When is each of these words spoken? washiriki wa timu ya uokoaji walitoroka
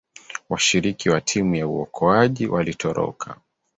washiriki 0.49 1.09
wa 1.09 1.21
timu 1.21 1.55
ya 1.55 1.67
uokoaji 1.67 2.47
walitoroka 2.47 3.41